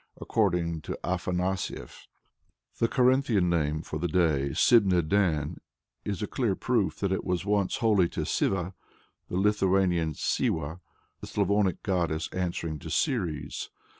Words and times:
According 0.19 0.81
to 0.81 0.97
Afanasief, 1.03 2.07
the 2.79 2.87
Carinthian 2.87 3.47
name 3.51 3.83
for 3.83 3.99
the 3.99 4.07
day, 4.07 4.49
Sibne 4.49 5.07
dan, 5.07 5.57
is 6.03 6.23
a 6.23 6.27
clear 6.27 6.55
proof 6.55 6.97
that 7.01 7.11
it 7.11 7.23
was 7.23 7.45
once 7.45 7.75
holy 7.77 8.09
to 8.09 8.25
Siva, 8.25 8.73
the 9.29 9.37
Lithuanian 9.37 10.15
Seewa, 10.15 10.79
the 11.19 11.27
Slavonic 11.27 11.83
goddess 11.83 12.29
answering 12.33 12.79
to 12.79 12.89
Ceres. 12.89 13.69